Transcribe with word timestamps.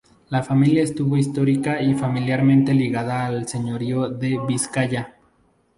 La 0.29 0.41
familia 0.41 0.81
estuvo 0.81 1.15
histórica 1.15 1.79
y 1.79 1.93
familiarmente 1.93 2.73
ligada 2.73 3.23
al 3.27 3.47
señorío 3.47 4.09
de 4.09 4.39
Vizcaya. 4.47 5.15